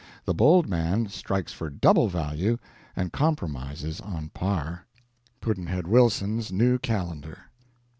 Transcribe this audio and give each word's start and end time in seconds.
The 0.25 0.33
bold 0.33 0.67
man 0.67 1.09
strikes 1.09 1.53
for 1.53 1.69
double 1.69 2.07
value 2.07 2.57
and 2.95 3.13
compromises 3.13 3.99
on 4.01 4.29
par. 4.29 4.87
Pudd'nhead 5.41 5.85
Wilson's 5.85 6.51
New 6.51 6.79
Calendar. 6.79 7.51